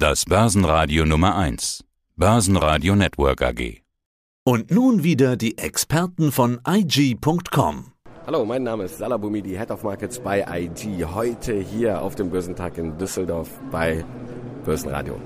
[0.00, 1.82] Das Börsenradio Nummer 1.
[2.14, 3.82] Börsenradio Network AG.
[4.44, 7.86] Und nun wieder die Experten von IG.com.
[8.24, 11.04] Hallo, mein Name ist Salah Boumidi, Head of Markets bei IG.
[11.04, 14.04] Heute hier auf dem Börsentag in Düsseldorf bei
[14.64, 15.20] Börsenradio.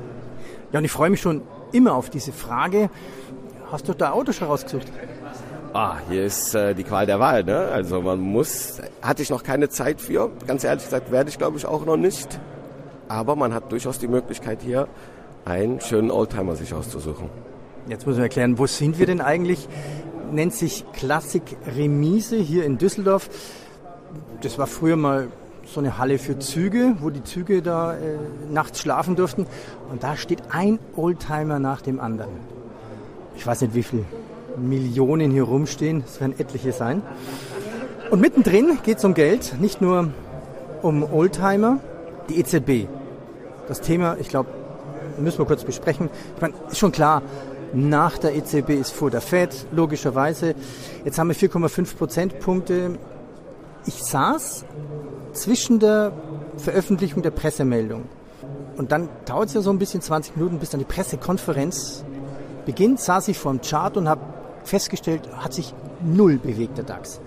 [0.73, 1.43] Ja, und ich freue mich schon
[1.73, 2.89] immer auf diese Frage.
[3.71, 4.87] Hast du da Auto schon rausgesucht?
[5.75, 7.45] Ah, hier ist äh, die Qual der Wahl.
[7.45, 7.59] Ne?
[7.59, 10.31] Also man muss, hatte ich noch keine Zeit für.
[10.47, 12.41] Ganz ehrlich gesagt, werde ich glaube ich auch noch nicht.
[13.09, 14.89] Aber man hat durchaus die Möglichkeit hier
[15.45, 17.29] einen schönen Oldtimer sich auszusuchen.
[17.89, 19.69] Jetzt müssen wir erklären, wo sind wir denn eigentlich?
[20.31, 21.43] Nennt sich Klassik
[21.77, 23.29] Remise hier in Düsseldorf.
[24.41, 25.29] Das war früher mal
[25.65, 28.17] so eine Halle für Züge, wo die Züge da äh,
[28.51, 29.47] nachts schlafen durften.
[29.91, 32.33] Und da steht ein Oldtimer nach dem anderen.
[33.37, 34.05] Ich weiß nicht, wie viele
[34.57, 36.05] Millionen hier rumstehen.
[36.07, 37.03] Es werden etliche sein.
[38.11, 40.11] Und mittendrin geht es um Geld, nicht nur
[40.83, 41.81] um Oldtimer,
[42.29, 42.89] die EZB.
[43.69, 44.51] Das Thema, ich glaube,
[45.19, 46.11] müssen wir kurz besprechen.
[46.37, 47.23] Ich meine, ist schon klar,
[47.73, 50.55] nach der EZB ist vor der FED, logischerweise.
[51.05, 52.99] Jetzt haben wir 4,5 Prozentpunkte.
[53.87, 54.65] Ich saß
[55.33, 56.13] zwischen der
[56.59, 58.05] Veröffentlichung der Pressemeldung
[58.77, 62.05] und dann dauert es ja so ein bisschen 20 Minuten, bis dann die Pressekonferenz
[62.67, 64.21] beginnt, saß ich vor dem Chart und habe
[64.65, 67.21] festgestellt, hat sich null bewegt der DAX.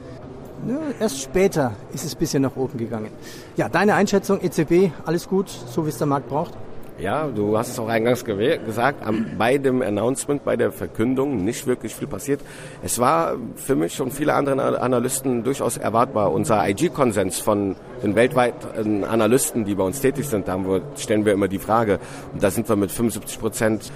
[1.00, 3.10] Erst später ist es ein bisschen nach oben gegangen.
[3.56, 6.54] Ja, deine Einschätzung, EZB, alles gut, so wie es der Markt braucht?
[6.98, 9.04] Ja, du hast es auch eingangs gesagt,
[9.38, 12.40] bei dem Announcement, bei der Verkündung nicht wirklich viel passiert.
[12.84, 16.32] Es war für mich und viele andere Analysten durchaus erwartbar.
[16.32, 21.50] Unser IG-Konsens von den weltweiten Analysten, die bei uns tätig sind, wir, stellen wir immer
[21.50, 22.00] die Frage,
[22.32, 23.92] und da sind wir mit 75 Prozent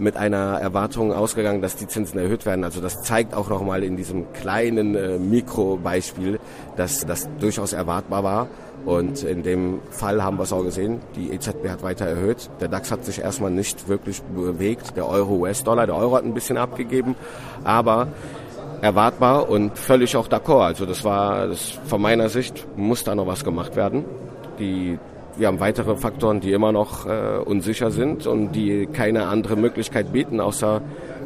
[0.00, 2.64] mit einer Erwartung ausgegangen, dass die Zinsen erhöht werden.
[2.64, 6.40] Also das zeigt auch nochmal in diesem kleinen äh, Mikrobeispiel,
[6.76, 8.48] dass das durchaus erwartbar war.
[8.84, 12.48] Und in dem Fall haben wir es auch gesehen, die EZB hat weiter erhöht.
[12.60, 14.96] Der DAX hat sich erstmal nicht wirklich bewegt.
[14.96, 17.14] Der Euro-US-Dollar, der Euro hat ein bisschen abgegeben,
[17.62, 18.08] aber
[18.80, 20.64] erwartbar und völlig auch d'accord.
[20.64, 24.04] Also das war, das, von meiner Sicht muss da noch was gemacht werden.
[24.58, 24.98] Die
[25.36, 30.12] wir haben weitere Faktoren, die immer noch äh, unsicher sind und die keine andere Möglichkeit
[30.12, 30.82] bieten, außer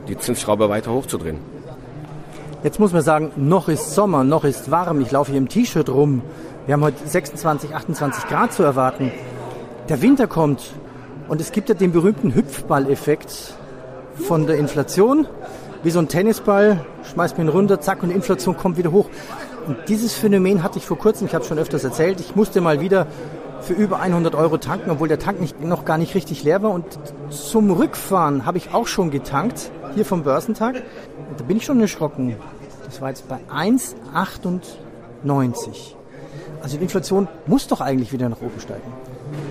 [0.09, 1.39] die Zinsschraube weiter hochzudrehen.
[2.63, 5.01] Jetzt muss man sagen, noch ist Sommer, noch ist warm.
[5.01, 6.23] Ich laufe hier im T-Shirt rum.
[6.67, 9.13] Wir haben heute 26, 28 Grad zu erwarten.
[9.89, 10.73] Der Winter kommt
[11.29, 13.55] und es gibt ja den berühmten Hüpfball-Effekt
[14.17, 15.27] von der Inflation.
[15.83, 19.11] Wie so ein Tennisball, schmeißt man ihn runter, zack, und die Inflation kommt wieder hoch.
[19.67, 22.81] Und dieses Phänomen hatte ich vor kurzem, ich habe schon öfters erzählt, ich musste mal
[22.81, 23.07] wieder
[23.65, 26.71] für über 100 Euro tanken, obwohl der Tank nicht, noch gar nicht richtig leer war.
[26.71, 26.85] Und
[27.31, 30.83] zum Rückfahren habe ich auch schon getankt, hier vom Börsentag.
[31.37, 32.37] Da bin ich schon erschrocken.
[32.85, 35.95] Das war jetzt bei 1,98.
[36.63, 38.93] Also die Inflation muss doch eigentlich wieder nach oben steigen.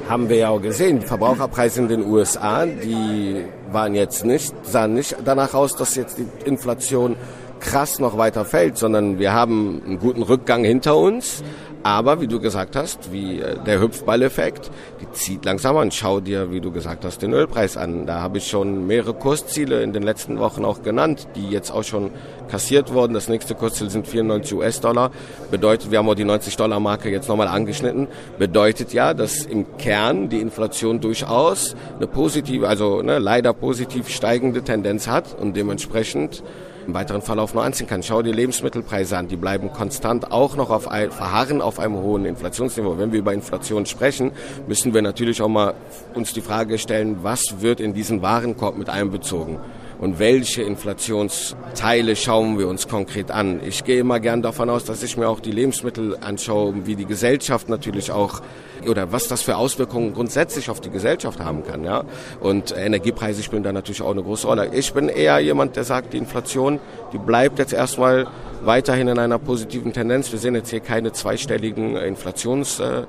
[0.07, 1.01] Haben wir ja auch gesehen.
[1.01, 6.27] Verbraucherpreise in den USA, die waren jetzt nicht, sahen nicht danach aus, dass jetzt die
[6.45, 7.15] Inflation
[7.63, 11.41] krass noch weiter fällt, sondern wir haben einen guten Rückgang hinter uns.
[11.85, 15.91] Aber wie du gesagt hast, wie äh, der Hüpfball-Effekt, die zieht langsam an.
[15.91, 18.05] Schau dir, wie du gesagt hast, den Ölpreis an.
[18.05, 21.83] Da habe ich schon mehrere Kursziele in den letzten Wochen auch genannt, die jetzt auch
[21.83, 22.11] schon
[22.47, 23.13] kassiert wurden.
[23.13, 25.11] Das nächste Kursziel sind 94 US-Dollar.
[25.51, 28.07] Bedeutet, wir haben auch die 90-Dollar-Marke jetzt nochmal angeschnitten.
[28.39, 34.61] Bedeutet ja, dass im Kern die Inflation durchaus eine positive, also ne, leider positiv steigende
[34.61, 36.43] Tendenz hat und dementsprechend
[36.85, 38.03] im weiteren Verlauf nur anziehen kann.
[38.03, 42.25] Schau dir Lebensmittelpreise an, die bleiben konstant auch noch auf ein, verharren auf einem hohen
[42.25, 42.97] Inflationsniveau.
[42.97, 44.31] Wenn wir über Inflation sprechen,
[44.67, 45.73] müssen wir natürlich auch mal
[46.13, 49.59] uns die Frage stellen, was wird in diesen Warenkorb mit einbezogen?
[50.03, 53.61] Und welche Inflationsteile schauen wir uns konkret an.
[53.65, 57.05] Ich gehe immer gern davon aus, dass ich mir auch die Lebensmittel anschaue, wie die
[57.05, 58.41] Gesellschaft natürlich auch
[58.85, 61.85] oder was das für Auswirkungen grundsätzlich auf die Gesellschaft haben kann.
[61.85, 62.03] Ja?
[62.41, 64.71] Und Energiepreise spielen da natürlich auch eine große Rolle.
[64.73, 66.81] Ich bin eher jemand, der sagt, die Inflation,
[67.13, 68.27] die bleibt jetzt erstmal
[68.61, 70.33] weiterhin in einer positiven Tendenz.
[70.33, 73.03] Wir sehen jetzt hier keine zweistelligen Inflations äh,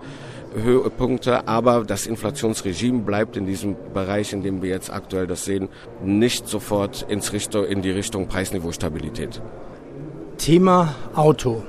[0.55, 5.69] Höhepunkte, aber das Inflationsregime bleibt in diesem Bereich, in dem wir jetzt aktuell das sehen,
[6.05, 9.43] nicht sofort ins Richtung, in die Richtung Preisniveau-Stabilität.
[10.39, 11.63] Thema Auto.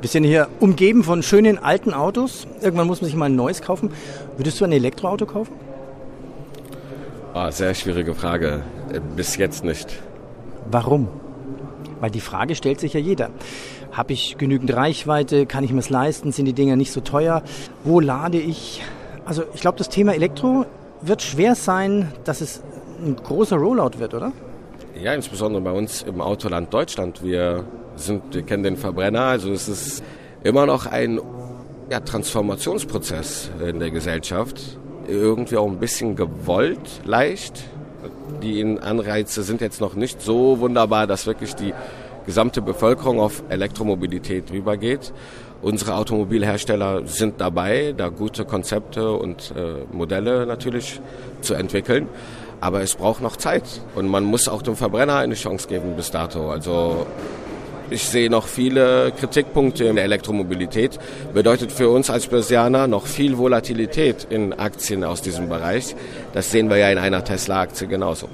[0.00, 2.46] Wir sind hier umgeben von schönen alten Autos.
[2.60, 3.90] Irgendwann muss man sich mal ein neues kaufen.
[4.36, 5.54] Würdest du ein Elektroauto kaufen?
[7.34, 8.62] Oh, sehr schwierige Frage.
[9.16, 10.02] Bis jetzt nicht.
[10.70, 11.08] Warum?
[12.00, 13.30] Weil die Frage stellt sich ja jeder.
[13.96, 15.46] Habe ich genügend Reichweite?
[15.46, 16.30] Kann ich mir es leisten?
[16.30, 17.42] Sind die Dinger nicht so teuer?
[17.82, 18.82] Wo lade ich?
[19.24, 20.66] Also ich glaube, das Thema Elektro
[21.00, 22.62] wird schwer sein, dass es
[23.02, 24.32] ein großer Rollout wird, oder?
[25.02, 27.24] Ja, insbesondere bei uns im Autoland Deutschland.
[27.24, 27.64] Wir,
[27.96, 30.04] sind, wir kennen den Verbrenner, also es ist
[30.44, 31.18] immer noch ein
[31.88, 34.78] ja, Transformationsprozess in der Gesellschaft.
[35.08, 37.64] irgendwie auch ein bisschen gewollt, leicht.
[38.42, 41.72] Die Anreize sind jetzt noch nicht so wunderbar, dass wirklich die
[42.26, 45.12] gesamte Bevölkerung auf Elektromobilität rübergeht.
[45.62, 51.00] Unsere Automobilhersteller sind dabei, da gute Konzepte und äh, Modelle natürlich
[51.40, 52.08] zu entwickeln.
[52.60, 53.64] Aber es braucht noch Zeit
[53.94, 56.50] und man muss auch dem Verbrenner eine Chance geben bis dato.
[56.50, 57.06] Also
[57.88, 60.98] ich sehe noch viele Kritikpunkte in der Elektromobilität.
[61.32, 65.94] Bedeutet für uns als Börsianer noch viel Volatilität in Aktien aus diesem Bereich.
[66.32, 68.28] Das sehen wir ja in einer Tesla-Aktie genauso.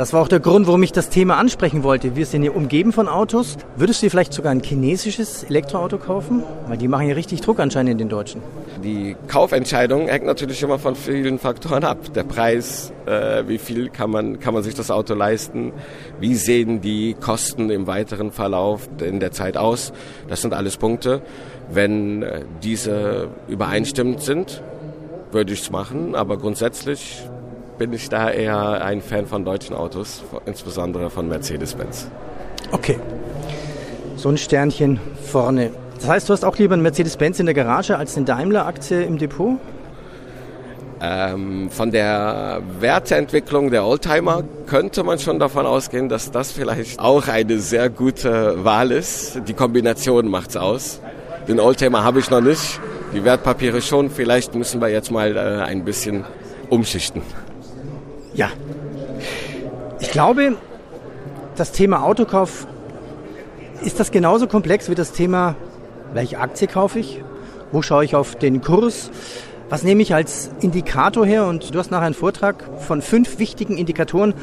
[0.00, 2.16] Das war auch der Grund, warum ich das Thema ansprechen wollte.
[2.16, 3.58] Wir sind hier umgeben von Autos.
[3.76, 6.42] Würdest du dir vielleicht sogar ein chinesisches Elektroauto kaufen?
[6.68, 8.40] Weil die machen ja richtig Druck anscheinend in den Deutschen.
[8.82, 11.98] Die Kaufentscheidung hängt natürlich immer von vielen Faktoren ab.
[12.14, 15.74] Der Preis, äh, wie viel kann man, kann man sich das Auto leisten?
[16.18, 19.92] Wie sehen die Kosten im weiteren Verlauf in der Zeit aus?
[20.30, 21.20] Das sind alles Punkte.
[21.70, 24.62] Wenn äh, diese übereinstimmend sind,
[25.30, 26.14] würde ich es machen.
[26.14, 27.22] Aber grundsätzlich
[27.80, 32.08] bin ich da eher ein Fan von deutschen Autos, insbesondere von Mercedes-Benz.
[32.72, 32.98] Okay.
[34.16, 35.70] So ein Sternchen vorne.
[35.94, 39.16] Das heißt, du hast auch lieber einen Mercedes-Benz in der Garage als eine Daimler-Aktie im
[39.16, 39.56] Depot?
[41.00, 47.28] Ähm, von der Werteentwicklung der Oldtimer könnte man schon davon ausgehen, dass das vielleicht auch
[47.28, 49.40] eine sehr gute Wahl ist.
[49.48, 51.00] Die Kombination macht's aus.
[51.48, 52.78] Den Oldtimer habe ich noch nicht,
[53.14, 54.10] die Wertpapiere schon.
[54.10, 56.26] Vielleicht müssen wir jetzt mal äh, ein bisschen
[56.68, 57.22] umschichten.
[58.34, 58.50] Ja.
[59.98, 60.56] Ich glaube,
[61.56, 62.66] das Thema Autokauf,
[63.82, 65.56] ist das genauso komplex wie das Thema,
[66.12, 67.22] welche Aktie kaufe ich?
[67.72, 69.10] Wo schaue ich auf den Kurs?
[69.68, 71.46] Was nehme ich als Indikator her?
[71.46, 74.34] Und du hast nachher einen Vortrag von fünf wichtigen Indikatoren,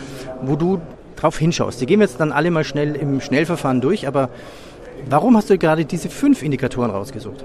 [0.42, 0.82] wo du
[1.18, 1.82] drauf hinschaust.
[1.82, 4.30] Die gehen wir jetzt dann alle mal schnell im Schnellverfahren durch, aber
[5.10, 7.44] warum hast du gerade diese fünf Indikatoren rausgesucht?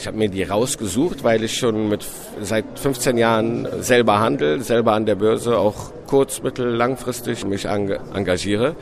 [0.00, 2.06] Ich habe mir die rausgesucht, weil ich schon mit
[2.40, 8.76] seit 15 Jahren selber handel, selber an der Börse, auch kurz-, mittel-, langfristig mich engagiere.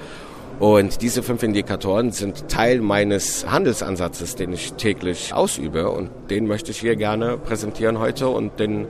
[0.60, 5.90] Und diese fünf Indikatoren sind Teil meines Handelsansatzes, den ich täglich ausübe.
[5.90, 8.86] Und den möchte ich hier gerne präsentieren heute und den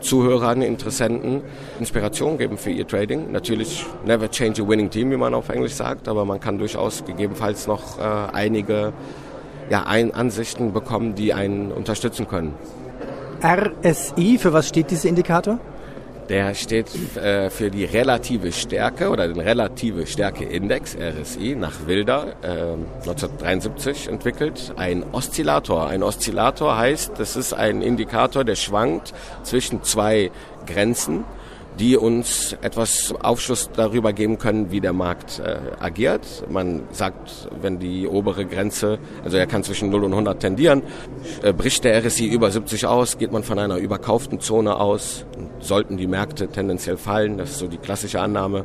[0.00, 1.40] Zuhörern, Interessenten
[1.80, 3.32] Inspiration geben für ihr Trading.
[3.32, 7.02] Natürlich never change a winning team, wie man auf Englisch sagt, aber man kann durchaus
[7.02, 8.92] gegebenenfalls noch äh, einige
[9.70, 12.54] ja, ein Ansichten bekommen, die einen unterstützen können.
[13.42, 15.58] RSI, für was steht dieser Indikator?
[16.28, 16.86] Der steht
[17.16, 24.72] äh, für die relative Stärke oder den relative Stärke-Index, RSI, nach Wilder, äh, 1973 entwickelt.
[24.76, 25.88] Ein Oszillator.
[25.88, 29.12] Ein Oszillator heißt, das ist ein Indikator, der schwankt
[29.42, 30.30] zwischen zwei
[30.66, 31.24] Grenzen
[31.78, 36.44] die uns etwas Aufschluss darüber geben können, wie der Markt äh, agiert.
[36.50, 40.82] Man sagt, wenn die obere Grenze, also er kann zwischen 0 und 100 tendieren,
[41.42, 45.24] äh, bricht der RSI über 70 aus, geht man von einer überkauften Zone aus,
[45.60, 48.64] sollten die Märkte tendenziell fallen, das ist so die klassische Annahme,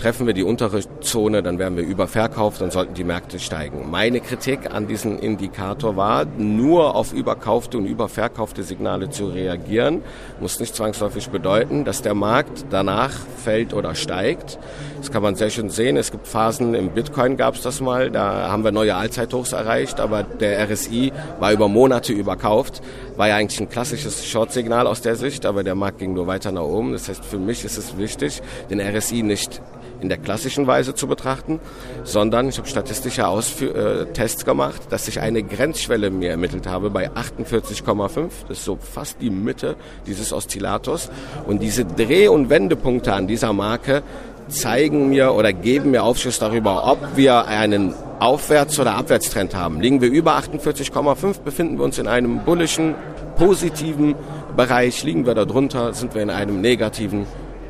[0.00, 3.90] Treffen wir die untere Zone, dann werden wir überverkauft, dann sollten die Märkte steigen.
[3.90, 10.00] Meine Kritik an diesem Indikator war, nur auf überkaufte und überverkaufte Signale zu reagieren,
[10.40, 14.58] muss nicht zwangsläufig bedeuten, dass der Markt danach fällt oder steigt.
[15.00, 15.98] Das kann man sehr schön sehen.
[15.98, 20.00] Es gibt Phasen, im Bitcoin gab es das mal, da haben wir neue Allzeithochs erreicht,
[20.00, 22.80] aber der RSI war über Monate überkauft.
[23.20, 26.52] War ja eigentlich ein klassisches Short-Signal aus der Sicht, aber der Markt ging nur weiter
[26.52, 26.94] nach oben.
[26.94, 28.40] Das heißt, für mich ist es wichtig,
[28.70, 29.60] den RSI nicht
[30.00, 31.60] in der klassischen Weise zu betrachten,
[32.02, 36.88] sondern ich habe statistische Ausfü äh, Tests gemacht, dass ich eine Grenzschwelle mir ermittelt habe
[36.88, 38.30] bei 48,5.
[38.48, 41.10] Das ist so fast die Mitte dieses Oszillators.
[41.46, 44.02] Und diese Dreh- und Wendepunkte an dieser Marke
[44.48, 49.80] zeigen mir oder geben mir Aufschluss darüber, ob wir einen Aufwärts- oder Abwärtstrend haben.
[49.80, 52.94] Liegen wir über 48,5, befinden wir uns in einem bullischen,
[53.36, 54.14] positiven
[54.56, 55.02] Bereich.
[55.04, 57.26] Liegen wir darunter, sind wir in einem negativen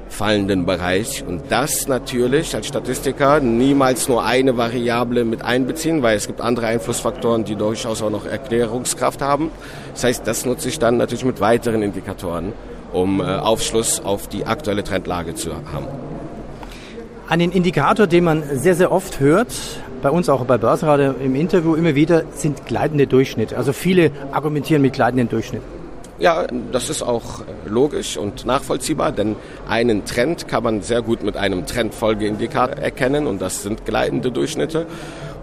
[0.08, 1.24] fallenden Bereich.
[1.26, 6.66] Und das natürlich als Statistiker niemals nur eine Variable mit einbeziehen, weil es gibt andere
[6.66, 9.50] Einflussfaktoren, die durchaus auch noch Erklärungskraft haben.
[9.94, 12.52] Das heißt, das nutze ich dann natürlich mit weiteren Indikatoren,
[12.92, 15.86] um äh, Aufschluss auf die aktuelle Trendlage zu haben.
[17.28, 19.52] Einen Indikator, den man sehr, sehr oft hört,
[20.02, 23.56] bei uns auch bei Börsenradio im Interview immer wieder, sind gleitende Durchschnitte.
[23.56, 25.80] Also viele argumentieren mit gleitenden Durchschnitten.
[26.18, 31.38] Ja, das ist auch logisch und nachvollziehbar, denn einen Trend kann man sehr gut mit
[31.38, 34.86] einem Trendfolgeindikator erkennen und das sind gleitende Durchschnitte.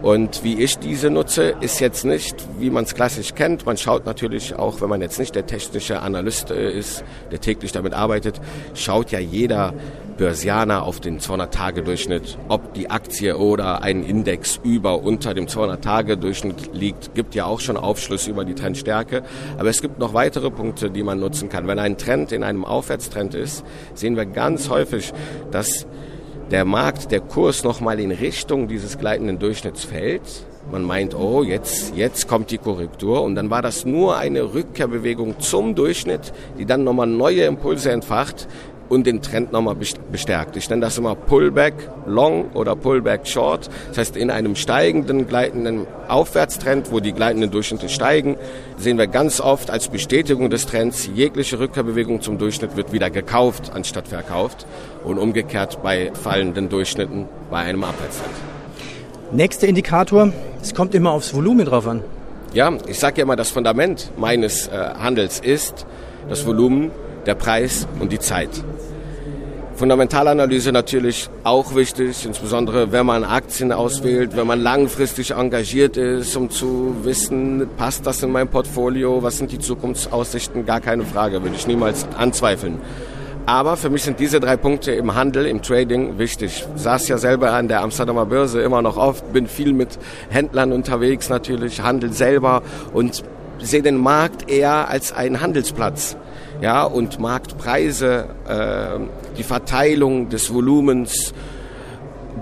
[0.02, 3.66] Und wie ich diese nutze, ist jetzt nicht, wie man es klassisch kennt.
[3.66, 7.72] Man schaut natürlich auch, wenn man jetzt nicht der technische Analyst äh, ist, der täglich
[7.72, 8.40] damit arbeitet,
[8.76, 9.74] schaut ja jeder
[10.18, 17.14] Börsianer auf den 200-Tage-Durchschnitt, ob die Aktie oder ein Index über unter dem 200-Tage-Durchschnitt liegt,
[17.14, 19.24] gibt ja auch schon Aufschluss über die Trendstärke.
[19.58, 21.68] Aber es gibt noch weitere Punkte, die man nutzen kann.
[21.68, 23.64] Wenn ein Trend in einem Aufwärtstrend ist,
[23.94, 25.14] sehen wir ganz häufig,
[25.52, 25.86] dass
[26.52, 30.22] der Markt, der Kurs nochmal in Richtung dieses gleitenden Durchschnitts fällt.
[30.72, 33.22] Man meint, oh, jetzt, jetzt kommt die Korrektur.
[33.22, 38.48] Und dann war das nur eine Rückkehrbewegung zum Durchschnitt, die dann nochmal neue Impulse entfacht,
[38.90, 39.76] und den Trend nochmal
[40.12, 40.56] bestärkt.
[40.56, 41.74] Ich nenne das immer Pullback
[42.06, 43.70] Long oder Pullback Short.
[43.90, 48.38] Das heißt, in einem steigenden, gleitenden Aufwärtstrend, wo die gleitenden Durchschnitte steigen,
[48.78, 53.72] sehen wir ganz oft als Bestätigung des Trends, jegliche Rückkehrbewegung zum Durchschnitt wird wieder gekauft
[53.74, 54.66] anstatt verkauft
[55.04, 58.36] und umgekehrt bei fallenden Durchschnitten bei einem Abwärtstrend.
[59.32, 62.02] Nächster Indikator, es kommt immer aufs Volumen drauf an.
[62.54, 65.86] Ja, ich sage ja immer, das Fundament meines äh, Handels ist
[66.30, 66.92] das Volumen
[67.28, 68.50] der Preis und die Zeit.
[69.78, 76.50] Fundamentalanalyse natürlich auch wichtig, insbesondere wenn man Aktien auswählt, wenn man langfristig engagiert ist, um
[76.50, 81.56] zu wissen, passt das in mein Portfolio, was sind die Zukunftsaussichten, gar keine Frage, würde
[81.56, 82.80] ich niemals anzweifeln.
[83.46, 86.66] Aber für mich sind diese drei Punkte im Handel, im Trading wichtig.
[86.76, 90.74] Ich saß ja selber an der Amsterdamer Börse immer noch oft, bin viel mit Händlern
[90.74, 93.24] unterwegs natürlich, handel selber und
[93.60, 96.18] sehe den Markt eher als einen Handelsplatz
[96.62, 99.00] ja, und Marktpreise, äh,
[99.38, 101.34] die Verteilung des Volumens,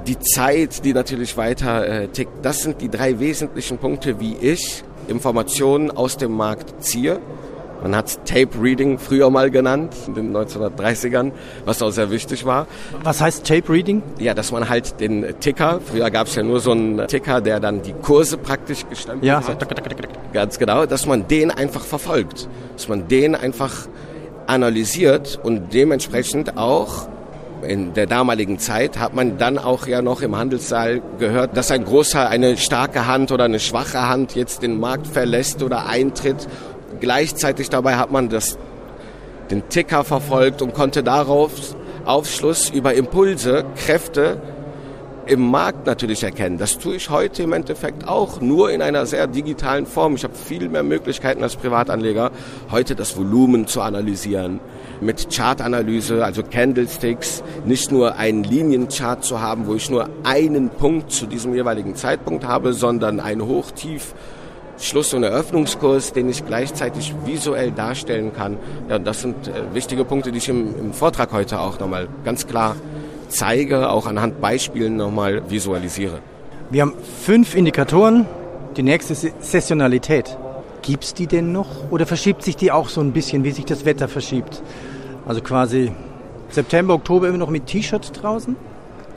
[0.08, 2.46] die Zeit, die natürlich weiter äh, tickt.
[2.46, 7.20] Das sind die drei wesentlichen Punkte, wie ich Informationen aus dem Markt ziehe.
[7.84, 11.32] Man hat Tape Reading früher mal genannt, in den 1930ern,
[11.66, 12.68] was auch sehr wichtig war.
[13.04, 14.02] Was heißt Tape Reading?
[14.18, 17.60] Ja, dass man halt den Ticker, früher gab es ja nur so einen Ticker, der
[17.60, 19.46] dann die Kurse praktisch gestempelt ja.
[19.48, 19.68] hat.
[20.34, 22.48] Ganz genau, dass man den einfach verfolgt.
[22.74, 23.88] Dass man den einfach
[24.48, 27.08] analysiert und dementsprechend auch
[27.62, 31.84] in der damaligen Zeit hat man dann auch ja noch im Handelssaal gehört, dass ein
[31.84, 36.48] großer, eine starke Hand oder eine schwache Hand jetzt den Markt verlässt oder eintritt.
[37.00, 38.58] Gleichzeitig dabei hat man das,
[39.52, 41.52] den Ticker verfolgt und konnte darauf
[42.06, 44.42] Aufschluss über Impulse, Kräfte
[45.28, 46.58] im Markt natürlich erkennen.
[46.58, 50.16] Das tue ich heute im Endeffekt auch, nur in einer sehr digitalen Form.
[50.16, 52.32] Ich habe viel mehr Möglichkeiten als Privatanleger,
[52.72, 54.60] heute das Volumen zu analysieren,
[55.02, 61.12] mit Chartanalyse, also Candlesticks, nicht nur einen Linienchart zu haben, wo ich nur einen Punkt
[61.12, 64.14] zu diesem jeweiligen Zeitpunkt habe, sondern ein Hochtief
[64.78, 68.58] Schluss- und Eröffnungskurs, den ich gleichzeitig visuell darstellen kann.
[68.90, 72.46] Ja, das sind äh, wichtige Punkte, die ich im, im Vortrag heute auch nochmal ganz
[72.46, 72.76] klar
[73.36, 76.20] zeige, auch anhand Beispielen nochmal visualisiere.
[76.70, 78.26] Wir haben fünf Indikatoren.
[78.78, 80.38] Die nächste ist Saisonalität.
[80.82, 83.66] Gibt es die denn noch oder verschiebt sich die auch so ein bisschen, wie sich
[83.66, 84.62] das Wetter verschiebt?
[85.26, 85.92] Also quasi
[86.50, 88.56] September, Oktober immer noch mit T-Shirt draußen?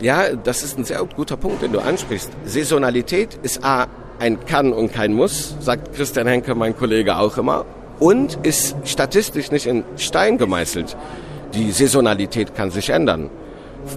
[0.00, 2.30] Ja, das ist ein sehr guter Punkt, den du ansprichst.
[2.44, 3.86] Saisonalität ist A,
[4.18, 7.64] ein Kann und kein Muss, sagt Christian Henke, mein Kollege, auch immer.
[7.98, 10.96] Und ist statistisch nicht in Stein gemeißelt.
[11.54, 13.30] Die Saisonalität kann sich ändern.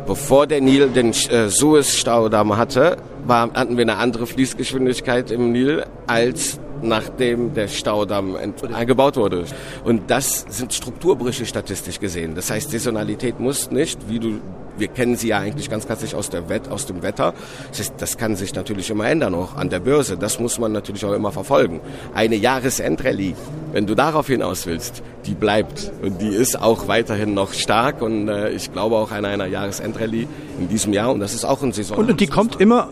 [0.06, 5.86] Bevor der Nil den äh, Suez-Staudamm hatte, war, hatten wir eine andere Fließgeschwindigkeit im Nil
[6.08, 8.38] als nachdem der Staudamm
[8.74, 9.46] eingebaut wurde.
[9.84, 12.36] Und das sind Strukturbrüche statistisch gesehen.
[12.36, 14.40] Das heißt, Saisonalität muss nicht, wie du,
[14.78, 17.34] wir kennen sie ja eigentlich ganz klassisch aus, der Wett, aus dem Wetter.
[17.70, 20.18] Das, heißt, das kann sich natürlich immer ändern, auch an der Börse.
[20.18, 21.82] Das muss man natürlich auch immer verfolgen.
[22.14, 23.36] Eine Jahresendrallye,
[23.74, 25.92] wenn du darauf hinaus willst, die bleibt.
[26.02, 28.02] Und die ist auch weiterhin noch stark.
[28.02, 30.28] Und äh, ich glaube auch an einer Jahresendrallye
[30.60, 31.12] in diesem Jahr.
[31.12, 31.98] Und das ist auch ein Saison.
[31.98, 32.90] Und, und die kommt immer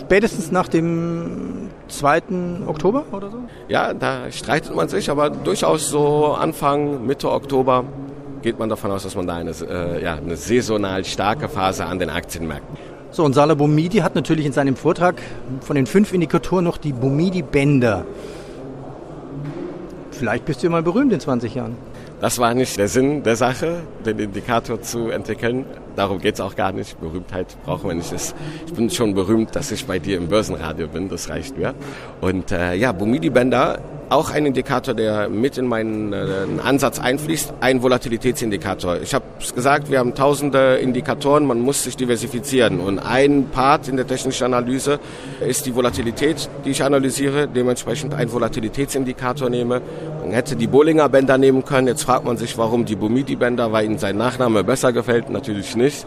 [0.00, 1.63] spätestens nach dem
[1.98, 2.22] 2.
[2.66, 3.38] Oktober oder so?
[3.68, 7.84] Ja, da streitet man sich, aber durchaus so Anfang, Mitte Oktober
[8.42, 11.98] geht man davon aus, dass man da eine, äh, ja, eine saisonal starke Phase an
[11.98, 12.76] den Aktienmärkten.
[13.10, 15.22] So, und Salah Boumidi hat natürlich in seinem Vortrag
[15.60, 18.04] von den fünf Indikatoren noch die Boumidi-Bänder.
[20.10, 21.76] Vielleicht bist du ja mal berühmt in 20 Jahren.
[22.20, 25.66] Das war nicht der Sinn der Sache, den Indikator zu entwickeln.
[25.96, 26.98] Darum geht es auch gar nicht.
[27.00, 28.12] Berühmtheit brauchen wir nicht.
[28.66, 31.08] Ich bin schon berühmt, dass ich bei dir im Börsenradio bin.
[31.08, 31.74] Das reicht mir.
[32.20, 36.26] Und äh, ja, Bumidi-Bänder auch ein Indikator, der mit in meinen äh,
[36.62, 39.00] Ansatz einfließt, ein Volatilitätsindikator.
[39.02, 42.80] Ich habe es gesagt, wir haben tausende Indikatoren, man muss sich diversifizieren.
[42.80, 44.98] Und ein Part in der technischen Analyse
[45.46, 49.80] ist die Volatilität, die ich analysiere, dementsprechend ein Volatilitätsindikator nehme.
[50.22, 51.86] Man hätte die Bollinger Bänder nehmen können.
[51.86, 55.30] Jetzt fragt man sich, warum die Bumidi-Bänder, weil ihnen sein Nachname besser gefällt.
[55.30, 56.06] Natürlich nicht.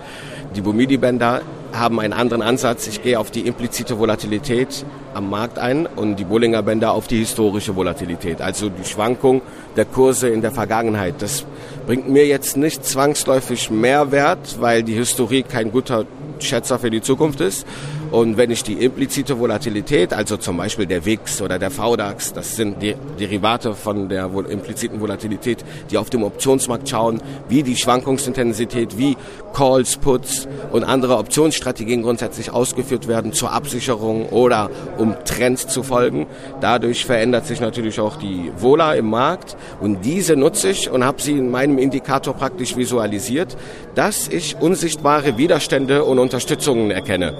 [0.56, 1.42] Die Bumidi-Bänder
[1.74, 2.88] haben einen anderen Ansatz.
[2.88, 7.18] Ich gehe auf die implizite Volatilität am Markt ein und die Bollinger Bänder auf die
[7.18, 9.42] historische Volatilität, also die Schwankung
[9.76, 11.16] der Kurse in der Vergangenheit.
[11.20, 11.46] Das
[11.86, 16.06] bringt mir jetzt nicht zwangsläufig mehr Wert, weil die Historie kein guter
[16.40, 17.66] Schätzer für die Zukunft ist.
[18.12, 22.56] Und wenn ich die implizite Volatilität, also zum Beispiel der WIX oder der VDAX, das
[22.56, 28.98] sind die Derivate von der impliziten Volatilität, die auf dem Optionsmarkt schauen, wie die Schwankungsintensität,
[28.98, 29.18] wie
[29.54, 36.28] Calls, Puts und andere Optionsstrategien grundsätzlich ausgeführt werden zur Absicherung oder um Trends zu folgen.
[36.62, 41.22] Dadurch verändert sich natürlich auch die Vola im Markt und diese nutze ich und habe
[41.22, 43.58] sie in meinem Indikator praktisch visualisiert,
[43.96, 47.36] dass ich unsichtbare Widerstände und Unterstützungen erkenne.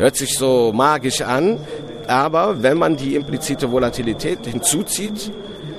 [0.00, 1.58] Hört sich so magisch an,
[2.06, 5.30] aber wenn man die implizite Volatilität hinzuzieht,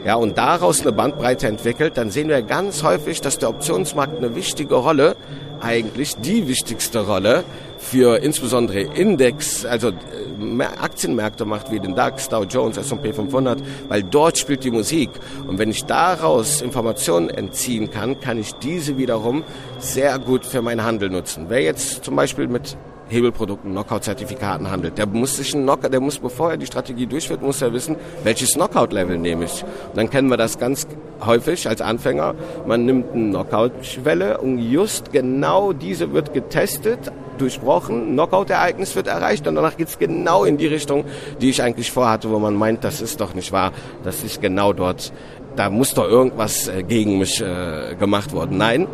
[0.06, 4.36] ja, und daraus eine Bandbreite entwickelt, dann sehen wir ganz häufig, dass der Optionsmarkt eine
[4.36, 5.16] wichtige Rolle,
[5.60, 7.44] eigentlich die wichtigste Rolle
[7.80, 14.04] für insbesondere Index, also äh, Aktienmärkte macht wie den DAX, Dow Jones, S&P 500, weil
[14.04, 15.10] dort spielt die Musik.
[15.48, 19.44] Und wenn ich daraus Informationen entziehen kann, kann ich diese wiederum
[19.80, 21.48] sehr gut für meinen Handel nutzen.
[21.50, 22.78] Wer jetzt zum Beispiel mit
[23.12, 24.98] Hebelprodukten, Knockout-Zertifikaten handelt.
[24.98, 27.96] Der muss sich ein Knockout, der muss, bevor er die Strategie durchführt, muss er wissen,
[28.24, 29.64] welches Knockout-Level nehme ich.
[29.64, 30.88] Und dann kennen wir das ganz
[31.26, 32.34] häufig als Anfänger.
[32.66, 39.56] Man nimmt eine Knockout-Schwelle und just genau diese wird getestet, durchbrochen, Knockout-Ereignis wird erreicht und
[39.56, 41.06] danach geht's genau in die Richtung,
[41.42, 43.72] die ich eigentlich vorhatte, wo man meint, das ist doch nicht wahr,
[44.04, 45.12] das ist genau dort,
[45.56, 48.58] da muss doch irgendwas äh, gegen mich äh, gemacht worden.
[48.58, 48.88] Nein,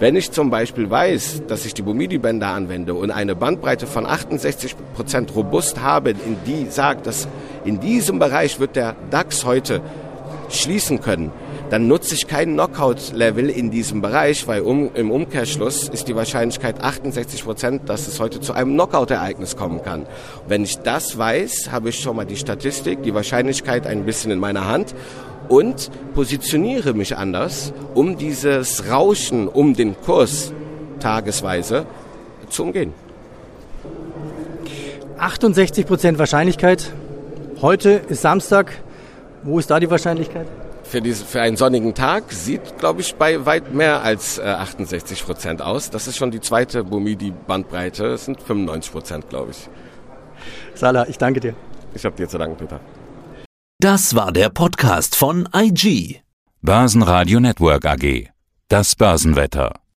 [0.00, 4.74] wenn ich zum Beispiel weiß, dass ich die Bumidi-Bänder anwende und eine Bandbreite von 68
[4.94, 7.28] Prozent robust habe, in die sagt, dass
[7.66, 9.82] in diesem Bereich wird der DAX heute
[10.48, 11.30] schließen können,
[11.68, 16.82] dann nutze ich kein Knockout-Level in diesem Bereich, weil um, im Umkehrschluss ist die Wahrscheinlichkeit
[16.82, 20.06] 68 Prozent, dass es heute zu einem Knockout-Ereignis kommen kann.
[20.48, 24.38] wenn ich das weiß, habe ich schon mal die Statistik, die Wahrscheinlichkeit ein bisschen in
[24.38, 24.94] meiner Hand
[25.50, 30.52] und positioniere mich anders, um dieses Rauschen um den Kurs
[31.00, 31.86] tagesweise
[32.48, 32.94] zu umgehen.
[35.18, 36.92] 68 Prozent Wahrscheinlichkeit.
[37.60, 38.72] Heute ist Samstag.
[39.42, 40.46] Wo ist da die Wahrscheinlichkeit?
[40.84, 45.24] Für, diese, für einen sonnigen Tag sieht, glaube ich, bei weit mehr als äh, 68
[45.24, 45.90] Prozent aus.
[45.90, 48.04] Das ist schon die zweite Bumidi-Bandbreite.
[48.10, 49.68] Das sind 95 Prozent, glaube ich.
[50.74, 51.54] Salah, ich danke dir.
[51.94, 52.80] Ich habe dir zu danken, Peter.
[53.82, 56.20] Das war der Podcast von IG.
[56.60, 58.28] Börsenradio Network AG.
[58.68, 59.80] Das Börsenwetter.